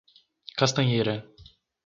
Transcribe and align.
Castanheira 0.57 1.15